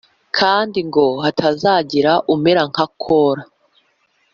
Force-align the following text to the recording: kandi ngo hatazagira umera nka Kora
kandi 0.37 0.79
ngo 0.87 1.05
hatazagira 1.23 2.11
umera 2.33 2.61
nka 2.71 2.85
Kora 3.03 3.43